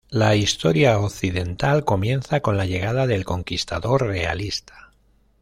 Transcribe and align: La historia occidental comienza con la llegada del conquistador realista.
La 0.09 0.35
historia 0.35 0.97
occidental 0.99 1.85
comienza 1.85 2.39
con 2.39 2.57
la 2.57 2.65
llegada 2.65 3.05
del 3.05 3.23
conquistador 3.23 4.01
realista. 4.07 4.89